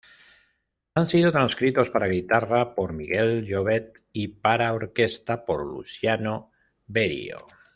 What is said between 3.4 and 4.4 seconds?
Llobet y